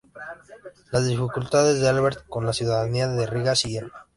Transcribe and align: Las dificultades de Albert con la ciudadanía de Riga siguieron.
Las 0.91 1.05
dificultades 1.07 1.79
de 1.79 1.87
Albert 1.87 2.25
con 2.27 2.47
la 2.47 2.53
ciudadanía 2.53 3.07
de 3.07 3.27
Riga 3.27 3.53
siguieron. 3.53 3.91